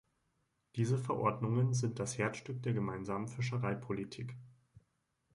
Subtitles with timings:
[0.77, 4.35] Diese Verordnungen sind das Herzstück der gemeinsamen Fischereipolitik.